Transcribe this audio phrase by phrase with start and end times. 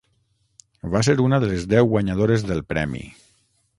[0.95, 3.05] Va ser una de les deu guanyadores del premi.